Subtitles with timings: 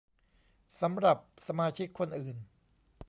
[0.81, 1.17] สำหรับ
[1.47, 2.37] สมาชิกคนอื่น